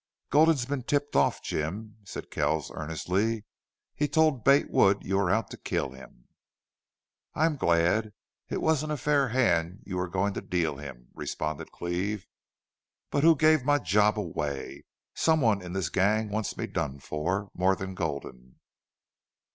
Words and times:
"Gulden's 0.31 0.65
been 0.65 0.81
tipped 0.81 1.15
off, 1.15 1.43
Jim," 1.43 1.97
said 2.05 2.31
Kells, 2.31 2.71
earnestly. 2.73 3.45
"He 3.93 4.07
told 4.07 4.43
Bate 4.43 4.71
Wood 4.71 5.03
you 5.03 5.15
were 5.17 5.29
out 5.29 5.51
to 5.51 5.57
kill 5.57 5.91
him." 5.91 6.27
"I'm 7.35 7.55
glad. 7.55 8.11
It 8.49 8.61
wasn't 8.63 8.93
a 8.93 8.97
fair 8.97 9.27
hand 9.27 9.83
you 9.85 9.97
were 9.97 10.07
going 10.09 10.33
to 10.33 10.41
deal 10.41 10.77
him," 10.77 11.09
responded 11.13 11.71
Cleve. 11.71 12.25
"But 13.11 13.23
who 13.23 13.35
gave 13.35 13.63
my 13.63 13.77
job 13.77 14.17
away? 14.17 14.85
Someone 15.13 15.61
in 15.61 15.73
this 15.73 15.89
gang 15.89 16.29
wants 16.29 16.57
me 16.57 16.65
done 16.65 16.97
for 16.99 17.51
more 17.53 17.75
than 17.75 17.93
Gulden." 17.93 18.55